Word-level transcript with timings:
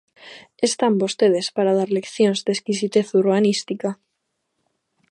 Están 0.67 0.93
vostedes 1.03 1.47
para 1.55 1.75
dar 1.79 1.89
leccións 1.97 2.39
de 2.45 2.51
exquisitez 2.55 3.07
urbanística. 3.21 3.89